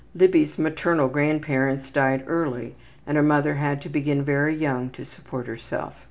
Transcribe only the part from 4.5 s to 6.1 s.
young to support herself.